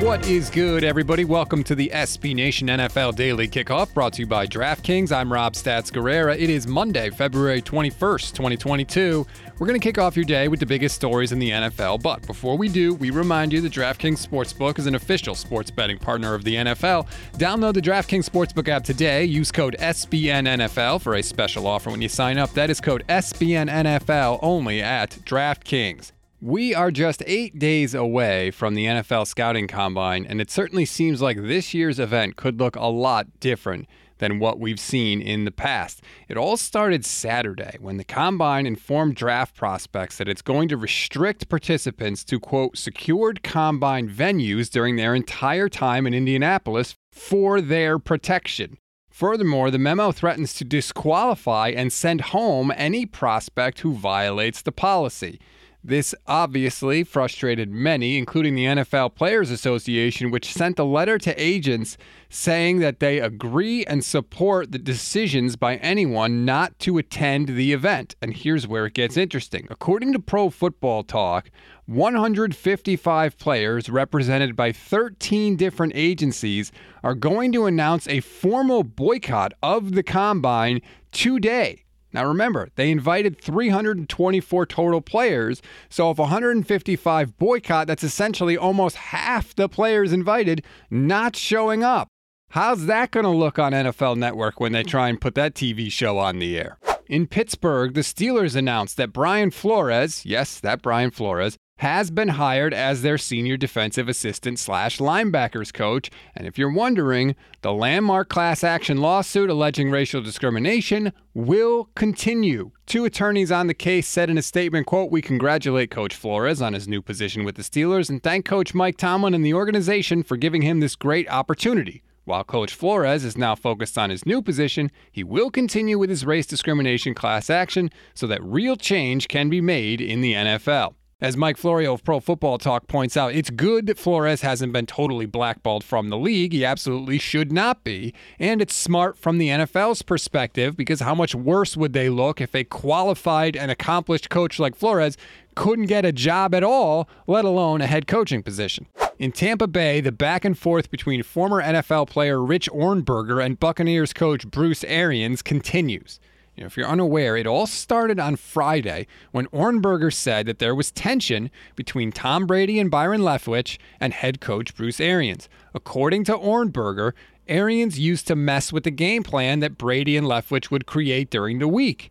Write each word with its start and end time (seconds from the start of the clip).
What 0.00 0.26
is 0.26 0.48
good, 0.48 0.82
everybody? 0.82 1.26
Welcome 1.26 1.62
to 1.64 1.74
the 1.74 1.90
SB 1.92 2.34
Nation 2.34 2.68
NFL 2.68 3.16
Daily 3.16 3.46
Kickoff 3.46 3.92
brought 3.92 4.14
to 4.14 4.22
you 4.22 4.26
by 4.26 4.46
DraftKings. 4.46 5.12
I'm 5.12 5.30
Rob 5.30 5.52
Stats 5.52 5.92
Guerrera. 5.92 6.38
It 6.38 6.48
is 6.48 6.66
Monday, 6.66 7.10
February 7.10 7.60
21st, 7.60 8.32
2022. 8.32 9.26
We're 9.58 9.66
going 9.66 9.78
to 9.78 9.84
kick 9.84 9.98
off 9.98 10.16
your 10.16 10.24
day 10.24 10.48
with 10.48 10.58
the 10.58 10.64
biggest 10.64 10.94
stories 10.94 11.32
in 11.32 11.38
the 11.38 11.50
NFL. 11.50 12.00
But 12.00 12.26
before 12.26 12.56
we 12.56 12.70
do, 12.70 12.94
we 12.94 13.10
remind 13.10 13.52
you 13.52 13.60
the 13.60 13.68
DraftKings 13.68 14.26
Sportsbook 14.26 14.78
is 14.78 14.86
an 14.86 14.94
official 14.94 15.34
sports 15.34 15.70
betting 15.70 15.98
partner 15.98 16.32
of 16.32 16.44
the 16.44 16.54
NFL. 16.54 17.06
Download 17.34 17.74
the 17.74 17.82
DraftKings 17.82 18.26
Sportsbook 18.26 18.68
app 18.68 18.84
today. 18.84 19.26
Use 19.26 19.52
code 19.52 19.76
SBNNFL 19.78 21.02
for 21.02 21.16
a 21.16 21.22
special 21.22 21.66
offer 21.66 21.90
when 21.90 22.00
you 22.00 22.08
sign 22.08 22.38
up. 22.38 22.50
That 22.54 22.70
is 22.70 22.80
code 22.80 23.04
SBNNFL 23.10 24.38
only 24.40 24.80
at 24.80 25.10
DraftKings. 25.10 26.12
We 26.42 26.74
are 26.74 26.90
just 26.90 27.22
eight 27.26 27.58
days 27.58 27.92
away 27.92 28.50
from 28.50 28.72
the 28.72 28.86
NFL 28.86 29.26
Scouting 29.26 29.66
Combine, 29.66 30.24
and 30.24 30.40
it 30.40 30.50
certainly 30.50 30.86
seems 30.86 31.20
like 31.20 31.36
this 31.36 31.74
year's 31.74 31.98
event 31.98 32.36
could 32.36 32.58
look 32.58 32.76
a 32.76 32.86
lot 32.86 33.40
different 33.40 33.86
than 34.20 34.38
what 34.38 34.58
we've 34.58 34.80
seen 34.80 35.20
in 35.20 35.44
the 35.44 35.50
past. 35.50 36.02
It 36.30 36.38
all 36.38 36.56
started 36.56 37.04
Saturday 37.04 37.76
when 37.78 37.98
the 37.98 38.04
Combine 38.04 38.64
informed 38.64 39.16
draft 39.16 39.54
prospects 39.54 40.16
that 40.16 40.30
it's 40.30 40.40
going 40.40 40.70
to 40.70 40.78
restrict 40.78 41.50
participants 41.50 42.24
to, 42.24 42.40
quote, 42.40 42.78
secured 42.78 43.42
Combine 43.42 44.08
venues 44.08 44.70
during 44.70 44.96
their 44.96 45.14
entire 45.14 45.68
time 45.68 46.06
in 46.06 46.14
Indianapolis 46.14 46.94
for 47.12 47.60
their 47.60 47.98
protection. 47.98 48.78
Furthermore, 49.10 49.70
the 49.70 49.78
memo 49.78 50.10
threatens 50.10 50.54
to 50.54 50.64
disqualify 50.64 51.68
and 51.68 51.92
send 51.92 52.22
home 52.22 52.72
any 52.74 53.04
prospect 53.04 53.80
who 53.80 53.92
violates 53.92 54.62
the 54.62 54.72
policy. 54.72 55.38
This 55.82 56.14
obviously 56.26 57.04
frustrated 57.04 57.70
many, 57.70 58.18
including 58.18 58.54
the 58.54 58.66
NFL 58.66 59.14
Players 59.14 59.50
Association, 59.50 60.30
which 60.30 60.52
sent 60.52 60.78
a 60.78 60.84
letter 60.84 61.16
to 61.16 61.42
agents 61.42 61.96
saying 62.28 62.80
that 62.80 63.00
they 63.00 63.18
agree 63.18 63.86
and 63.86 64.04
support 64.04 64.72
the 64.72 64.78
decisions 64.78 65.56
by 65.56 65.76
anyone 65.76 66.44
not 66.44 66.78
to 66.80 66.98
attend 66.98 67.48
the 67.48 67.72
event. 67.72 68.14
And 68.20 68.34
here's 68.34 68.68
where 68.68 68.84
it 68.84 68.92
gets 68.92 69.16
interesting. 69.16 69.66
According 69.70 70.12
to 70.12 70.18
Pro 70.18 70.50
Football 70.50 71.02
Talk, 71.02 71.50
155 71.86 73.38
players 73.38 73.88
represented 73.88 74.54
by 74.54 74.72
13 74.72 75.56
different 75.56 75.94
agencies 75.96 76.72
are 77.02 77.14
going 77.14 77.52
to 77.52 77.64
announce 77.64 78.06
a 78.06 78.20
formal 78.20 78.82
boycott 78.82 79.54
of 79.62 79.92
the 79.92 80.02
combine 80.02 80.82
today. 81.10 81.84
Now 82.12 82.26
remember, 82.26 82.70
they 82.74 82.90
invited 82.90 83.40
324 83.40 84.66
total 84.66 85.00
players. 85.00 85.62
So 85.88 86.10
if 86.10 86.18
155 86.18 87.38
boycott, 87.38 87.86
that's 87.86 88.04
essentially 88.04 88.56
almost 88.56 88.96
half 88.96 89.54
the 89.54 89.68
players 89.68 90.12
invited 90.12 90.64
not 90.90 91.36
showing 91.36 91.84
up. 91.84 92.08
How's 92.50 92.86
that 92.86 93.12
going 93.12 93.24
to 93.24 93.30
look 93.30 93.60
on 93.60 93.72
NFL 93.72 94.16
Network 94.16 94.58
when 94.58 94.72
they 94.72 94.82
try 94.82 95.08
and 95.08 95.20
put 95.20 95.36
that 95.36 95.54
TV 95.54 95.90
show 95.90 96.18
on 96.18 96.40
the 96.40 96.58
air? 96.58 96.78
In 97.06 97.26
Pittsburgh, 97.26 97.94
the 97.94 98.00
Steelers 98.00 98.56
announced 98.56 98.96
that 98.96 99.12
Brian 99.12 99.50
Flores, 99.50 100.26
yes, 100.26 100.58
that 100.60 100.82
Brian 100.82 101.10
Flores, 101.10 101.56
has 101.80 102.10
been 102.10 102.28
hired 102.28 102.74
as 102.74 103.00
their 103.00 103.16
senior 103.16 103.56
defensive 103.56 104.06
assistant 104.06 104.58
slash 104.58 104.98
linebackers 104.98 105.72
coach. 105.72 106.10
And 106.36 106.46
if 106.46 106.58
you're 106.58 106.70
wondering, 106.70 107.34
the 107.62 107.72
landmark 107.72 108.28
class 108.28 108.62
action 108.62 108.98
lawsuit 108.98 109.48
alleging 109.48 109.90
racial 109.90 110.20
discrimination 110.20 111.14
will 111.32 111.88
continue. 111.94 112.72
Two 112.84 113.06
attorneys 113.06 113.50
on 113.50 113.66
the 113.66 113.72
case 113.72 114.06
said 114.06 114.28
in 114.28 114.36
a 114.36 114.42
statement, 114.42 114.86
quote, 114.86 115.10
We 115.10 115.22
congratulate 115.22 115.90
Coach 115.90 116.14
Flores 116.14 116.60
on 116.60 116.74
his 116.74 116.86
new 116.86 117.00
position 117.00 117.44
with 117.44 117.54
the 117.54 117.62
Steelers 117.62 118.10
and 118.10 118.22
thank 118.22 118.44
Coach 118.44 118.74
Mike 118.74 118.98
Tomlin 118.98 119.32
and 119.32 119.44
the 119.44 119.54
organization 119.54 120.22
for 120.22 120.36
giving 120.36 120.60
him 120.60 120.80
this 120.80 120.94
great 120.94 121.30
opportunity. 121.30 122.02
While 122.26 122.44
Coach 122.44 122.74
Flores 122.74 123.24
is 123.24 123.38
now 123.38 123.54
focused 123.54 123.96
on 123.96 124.10
his 124.10 124.26
new 124.26 124.42
position, 124.42 124.90
he 125.10 125.24
will 125.24 125.50
continue 125.50 125.98
with 125.98 126.10
his 126.10 126.26
race 126.26 126.46
discrimination 126.46 127.14
class 127.14 127.48
action 127.48 127.88
so 128.12 128.26
that 128.26 128.44
real 128.44 128.76
change 128.76 129.28
can 129.28 129.48
be 129.48 129.62
made 129.62 130.02
in 130.02 130.20
the 130.20 130.34
NFL. 130.34 130.94
As 131.20 131.36
Mike 131.36 131.58
Florio 131.58 131.92
of 131.92 132.02
Pro 132.02 132.18
Football 132.18 132.56
Talk 132.56 132.88
points 132.88 133.14
out, 133.14 133.34
it's 133.34 133.50
good 133.50 133.86
that 133.86 133.98
Flores 133.98 134.40
hasn't 134.40 134.72
been 134.72 134.86
totally 134.86 135.26
blackballed 135.26 135.84
from 135.84 136.08
the 136.08 136.16
league. 136.16 136.54
He 136.54 136.64
absolutely 136.64 137.18
should 137.18 137.52
not 137.52 137.84
be. 137.84 138.14
And 138.38 138.62
it's 138.62 138.74
smart 138.74 139.18
from 139.18 139.36
the 139.36 139.48
NFL's 139.48 140.00
perspective 140.00 140.78
because 140.78 141.00
how 141.00 141.14
much 141.14 141.34
worse 141.34 141.76
would 141.76 141.92
they 141.92 142.08
look 142.08 142.40
if 142.40 142.54
a 142.54 142.64
qualified 142.64 143.54
and 143.54 143.70
accomplished 143.70 144.30
coach 144.30 144.58
like 144.58 144.74
Flores 144.74 145.18
couldn't 145.54 145.86
get 145.86 146.06
a 146.06 146.12
job 146.12 146.54
at 146.54 146.64
all, 146.64 147.06
let 147.26 147.44
alone 147.44 147.82
a 147.82 147.86
head 147.86 148.06
coaching 148.06 148.42
position? 148.42 148.86
In 149.18 149.30
Tampa 149.30 149.66
Bay, 149.66 150.00
the 150.00 150.12
back 150.12 150.46
and 150.46 150.58
forth 150.58 150.90
between 150.90 151.22
former 151.22 151.62
NFL 151.62 152.08
player 152.08 152.42
Rich 152.42 152.70
Ohrnberger 152.70 153.44
and 153.44 153.60
Buccaneers 153.60 154.14
coach 154.14 154.50
Bruce 154.50 154.84
Arians 154.84 155.42
continues. 155.42 156.18
You 156.60 156.64
know, 156.64 156.66
if 156.66 156.76
you're 156.76 156.86
unaware, 156.86 157.38
it 157.38 157.46
all 157.46 157.66
started 157.66 158.20
on 158.20 158.36
Friday 158.36 159.06
when 159.32 159.46
Ohrnberger 159.46 160.12
said 160.12 160.44
that 160.44 160.58
there 160.58 160.74
was 160.74 160.90
tension 160.90 161.50
between 161.74 162.12
Tom 162.12 162.46
Brady 162.46 162.78
and 162.78 162.90
Byron 162.90 163.22
Leftwich 163.22 163.78
and 163.98 164.12
head 164.12 164.42
coach 164.42 164.76
Bruce 164.76 165.00
Arians. 165.00 165.48
According 165.74 166.24
to 166.24 166.36
Ohrnberger, 166.36 167.14
Arians 167.48 167.98
used 167.98 168.26
to 168.26 168.36
mess 168.36 168.74
with 168.74 168.84
the 168.84 168.90
game 168.90 169.22
plan 169.22 169.60
that 169.60 169.78
Brady 169.78 170.18
and 170.18 170.26
Leftwich 170.26 170.70
would 170.70 170.84
create 170.84 171.30
during 171.30 171.60
the 171.60 171.66
week. 171.66 172.10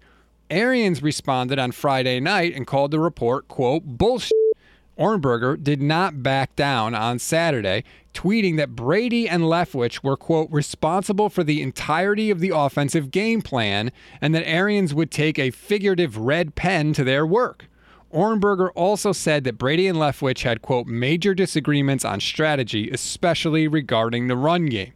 Arians 0.50 1.04
responded 1.04 1.60
on 1.60 1.72
Friday 1.72 2.20
night 2.20 2.56
and 2.56 2.66
called 2.66 2.90
the 2.90 3.00
report, 3.00 3.48
quote, 3.50 3.84
bullshit. 3.86 4.34
Ohrnberger 4.98 5.64
did 5.64 5.80
not 5.80 6.24
back 6.24 6.56
down 6.56 6.96
on 6.96 7.20
Saturday, 7.20 7.84
tweeting 8.14 8.58
that 8.58 8.75
Brady 8.75 9.28
and 9.28 9.44
Leftwich 9.44 10.03
were, 10.03 10.18
quote, 10.18 10.50
responsible 10.52 11.30
for 11.30 11.44
the 11.44 11.62
entirety 11.62 12.30
of 12.30 12.40
the 12.40 12.52
offensive 12.53 13.12
game 13.12 13.42
plan 13.42 13.92
and 14.22 14.34
that 14.34 14.47
Arians 14.47 14.94
would 14.94 15.12
take 15.12 15.38
a 15.38 15.52
figurative 15.52 16.18
red 16.18 16.56
pen 16.56 16.94
to 16.94 17.03
their 17.03 17.25
work. 17.25 17.68
Ohrnberger 18.14 18.72
also 18.75 19.12
said 19.12 19.44
that 19.44 19.59
Brady 19.59 19.88
and 19.88 19.98
Leftwich 19.98 20.42
had, 20.42 20.62
quote, 20.62 20.88
major 20.88 21.36
disagreements 21.36 22.03
on 22.03 22.19
strategy, 22.19 22.90
especially 22.90 23.68
regarding 23.68 24.28
the 24.28 24.36
run 24.36 24.66
game. 24.66 24.94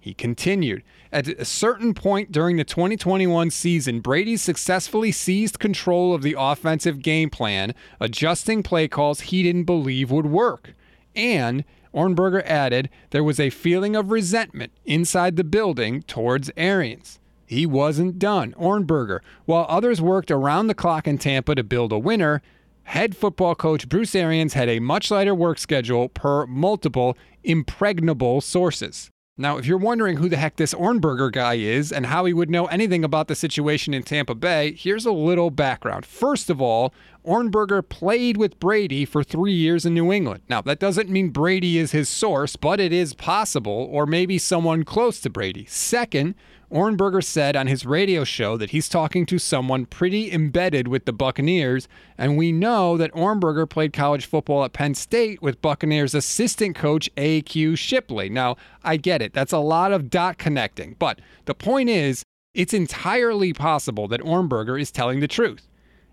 He 0.00 0.14
continued, 0.14 0.82
at 1.12 1.26
a 1.28 1.44
certain 1.44 1.94
point 1.94 2.30
during 2.30 2.56
the 2.56 2.64
2021 2.64 3.50
season, 3.50 4.00
Brady 4.00 4.36
successfully 4.36 5.10
seized 5.10 5.58
control 5.58 6.14
of 6.14 6.22
the 6.22 6.36
offensive 6.38 7.02
game 7.02 7.30
plan, 7.30 7.74
adjusting 8.00 8.62
play 8.62 8.86
calls 8.86 9.20
he 9.20 9.42
didn't 9.42 9.64
believe 9.64 10.10
would 10.10 10.26
work. 10.26 10.74
And 11.14 11.64
Ohrnberger 11.96 12.44
added 12.44 12.90
there 13.10 13.24
was 13.24 13.40
a 13.40 13.48
feeling 13.48 13.96
of 13.96 14.10
resentment 14.10 14.72
inside 14.84 15.36
the 15.36 15.44
building 15.44 16.02
towards 16.02 16.50
Arians. 16.56 17.18
He 17.46 17.64
wasn't 17.64 18.18
done. 18.18 18.54
Ohrnberger, 18.58 19.20
while 19.46 19.64
others 19.68 20.02
worked 20.02 20.30
around 20.30 20.66
the 20.66 20.74
clock 20.74 21.08
in 21.08 21.16
Tampa 21.16 21.54
to 21.54 21.64
build 21.64 21.92
a 21.92 21.98
winner, 21.98 22.42
head 22.82 23.16
football 23.16 23.54
coach 23.54 23.88
Bruce 23.88 24.14
Arians 24.14 24.52
had 24.52 24.68
a 24.68 24.78
much 24.78 25.10
lighter 25.10 25.34
work 25.34 25.58
schedule 25.58 26.10
per 26.10 26.46
multiple 26.46 27.16
impregnable 27.42 28.42
sources. 28.42 29.10
Now, 29.38 29.58
if 29.58 29.66
you're 29.66 29.76
wondering 29.76 30.16
who 30.16 30.30
the 30.30 30.38
heck 30.38 30.56
this 30.56 30.72
Ohrnberger 30.72 31.30
guy 31.30 31.54
is 31.54 31.92
and 31.92 32.06
how 32.06 32.24
he 32.24 32.32
would 32.32 32.48
know 32.48 32.64
anything 32.66 33.04
about 33.04 33.28
the 33.28 33.34
situation 33.34 33.92
in 33.92 34.02
Tampa 34.02 34.34
Bay, 34.34 34.72
here's 34.72 35.04
a 35.04 35.12
little 35.12 35.50
background. 35.50 36.06
First 36.06 36.48
of 36.48 36.62
all, 36.62 36.94
Ohrnberger 37.22 37.86
played 37.86 38.38
with 38.38 38.58
Brady 38.58 39.04
for 39.04 39.22
three 39.22 39.52
years 39.52 39.84
in 39.84 39.92
New 39.92 40.10
England. 40.10 40.40
Now, 40.48 40.62
that 40.62 40.80
doesn't 40.80 41.10
mean 41.10 41.28
Brady 41.28 41.76
is 41.76 41.92
his 41.92 42.08
source, 42.08 42.56
but 42.56 42.80
it 42.80 42.94
is 42.94 43.12
possible, 43.12 43.86
or 43.90 44.06
maybe 44.06 44.38
someone 44.38 44.84
close 44.84 45.20
to 45.20 45.28
Brady. 45.28 45.66
Second, 45.66 46.34
Ohrnberger 46.70 47.22
said 47.22 47.54
on 47.54 47.68
his 47.68 47.86
radio 47.86 48.24
show 48.24 48.56
that 48.56 48.70
he's 48.70 48.88
talking 48.88 49.24
to 49.26 49.38
someone 49.38 49.86
pretty 49.86 50.32
embedded 50.32 50.88
with 50.88 51.04
the 51.04 51.12
Buccaneers, 51.12 51.86
and 52.18 52.36
we 52.36 52.50
know 52.50 52.96
that 52.96 53.12
Ohrnberger 53.12 53.68
played 53.68 53.92
college 53.92 54.26
football 54.26 54.64
at 54.64 54.72
Penn 54.72 54.94
State 54.94 55.40
with 55.40 55.62
Buccaneers 55.62 56.14
assistant 56.14 56.74
coach 56.74 57.08
A.Q. 57.16 57.76
Shipley. 57.76 58.28
Now, 58.28 58.56
I 58.82 58.96
get 58.96 59.22
it, 59.22 59.32
that's 59.32 59.52
a 59.52 59.58
lot 59.58 59.92
of 59.92 60.10
dot 60.10 60.38
connecting, 60.38 60.96
but 60.98 61.20
the 61.44 61.54
point 61.54 61.88
is, 61.88 62.24
it's 62.52 62.74
entirely 62.74 63.52
possible 63.52 64.08
that 64.08 64.20
Ohrnberger 64.22 64.80
is 64.80 64.90
telling 64.90 65.20
the 65.20 65.28
truth. 65.28 65.68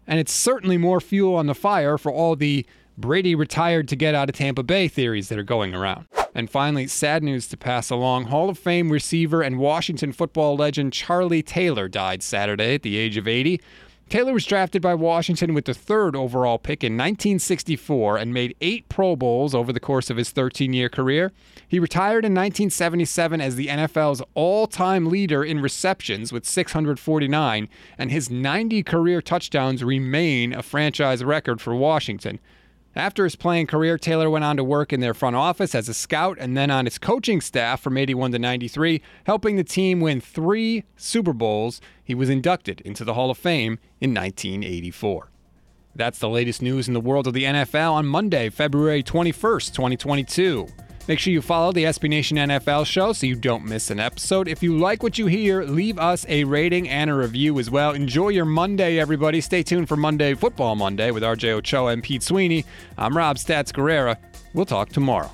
And 0.06 0.20
it's 0.20 0.34
certainly 0.34 0.78
more 0.78 1.00
fuel 1.00 1.36
on 1.36 1.48
the 1.48 1.56
fire 1.56 1.98
for 1.98 2.12
all 2.12 2.36
the 2.36 2.66
Brady 2.98 3.34
retired 3.34 3.88
to 3.88 3.96
get 3.96 4.14
out 4.14 4.30
of 4.30 4.36
Tampa 4.36 4.62
Bay 4.62 4.88
theories 4.88 5.30
that 5.30 5.40
are 5.40 5.44
going 5.44 5.74
around. 5.74 6.06
And 6.36 6.50
finally, 6.50 6.88
sad 6.88 7.24
news 7.24 7.48
to 7.48 7.58
pass 7.58 7.90
along 7.90 8.26
Hall 8.26 8.50
of 8.50 8.58
Fame 8.58 8.92
receiver 8.92 9.42
and 9.42 9.60
Washington 9.60 10.12
football 10.12 10.56
legend 10.56 10.94
Charlie 10.94 11.44
Taylor 11.44 11.88
died 11.88 12.24
Saturday 12.24 12.76
at 12.76 12.82
the 12.82 12.98
age 12.98 13.18
of 13.18 13.28
80. 13.28 13.62
Taylor 14.10 14.34
was 14.34 14.46
drafted 14.46 14.82
by 14.82 14.94
Washington 14.94 15.54
with 15.54 15.66
the 15.66 15.74
third 15.74 16.16
overall 16.16 16.60
pick 16.60 16.84
in 16.84 16.94
1964 16.94 18.18
and 18.18 18.34
made 18.34 18.56
eight 18.62 18.88
Pro 18.90 19.16
Bowls 19.16 19.56
over 19.56 19.74
the 19.74 19.80
course 19.80 20.10
of 20.10 20.18
his 20.18 20.30
13 20.30 20.74
year 20.74 20.90
career. 20.90 21.32
He 21.68 21.80
retired 21.80 22.26
in 22.26 22.34
1977 22.34 23.42
as 23.42 23.56
the 23.56 23.68
NFL's 23.68 24.22
all 24.36 24.68
time 24.68 25.08
leader 25.08 25.44
in 25.44 25.62
receptions 25.62 26.32
with 26.32 26.46
649, 26.46 27.68
and 27.98 28.12
his 28.12 28.30
90 28.30 28.84
career 28.84 29.22
touchdowns 29.22 29.84
remain 29.84 30.54
a 30.54 30.62
franchise 30.62 31.24
record 31.24 31.60
for 31.62 31.74
Washington. 31.74 32.40
After 32.96 33.24
his 33.24 33.36
playing 33.36 33.68
career, 33.68 33.98
Taylor 33.98 34.30
went 34.30 34.46
on 34.46 34.56
to 34.58 34.64
work 34.64 34.94
in 34.94 35.00
their 35.00 35.16
front 35.16 35.36
office 35.36 35.74
as 35.74 35.90
a 35.90 35.96
scout 35.96 36.38
and 36.40 36.56
then 36.56 36.70
on 36.70 36.86
its 36.86 37.00
coaching 37.00 37.42
staff 37.42 37.82
from 37.82 37.98
81 37.98 38.34
to 38.34 38.40
93, 38.40 39.02
helping 39.26 39.56
the 39.56 39.64
team 39.64 40.00
win 40.00 40.22
three 40.22 40.84
Super 40.96 41.34
Bowls. 41.34 41.82
He 42.04 42.14
was 42.14 42.30
inducted 42.30 42.82
into 42.82 43.04
the 43.04 43.16
Hall 43.16 43.32
of 43.32 43.38
Fame 43.38 43.80
in 44.00 44.14
1984. 44.14 45.32
That's 45.96 46.20
the 46.20 46.30
latest 46.30 46.62
news 46.62 46.88
in 46.88 46.94
the 46.94 47.02
world 47.02 47.26
of 47.26 47.34
the 47.34 47.46
NFL 47.46 47.94
on 47.94 48.06
Monday, 48.06 48.50
February 48.50 49.02
21st, 49.02 49.74
2022. 49.74 50.68
Make 51.08 51.20
sure 51.20 51.34
you 51.34 51.42
follow 51.42 51.74
the 51.74 51.84
SB 51.84 52.10
Nation 52.10 52.38
NFL 52.38 52.86
show 52.86 53.12
so 53.12 53.28
you 53.28 53.36
don't 53.36 53.66
miss 53.66 53.92
an 53.92 54.00
episode. 54.00 54.48
If 54.48 54.64
you 54.64 54.78
like 54.78 55.04
what 55.04 55.18
you 55.18 55.28
hear, 55.28 55.64
leave 55.64 56.00
us 56.00 56.26
a 56.30 56.46
rating 56.46 56.88
and 56.88 57.10
a 57.10 57.14
review 57.14 57.60
as 57.60 57.70
well. 57.70 57.92
Enjoy 57.92 58.30
your 58.30 58.46
Monday, 58.46 59.00
everybody. 59.00 59.42
Stay 59.42 59.64
tuned 59.64 59.90
for 59.90 59.98
Monday 59.98 60.34
Football 60.34 60.76
Monday 60.76 61.12
with 61.12 61.24
RJ 61.24 61.50
Ochoa 61.50 61.92
and 61.92 62.02
Pete 62.02 62.24
Sweeney. 62.24 62.64
I'm 62.98 63.18
Rob 63.18 63.36
Stats 63.36 63.74
Guerrera. 63.74 64.18
We'll 64.54 64.66
talk 64.66 64.90
tomorrow. 64.90 65.30